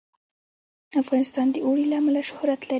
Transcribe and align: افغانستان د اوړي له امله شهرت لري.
افغانستان 1.01 1.47
د 1.51 1.55
اوړي 1.65 1.85
له 1.91 1.95
امله 2.01 2.21
شهرت 2.29 2.59
لري. 2.63 2.69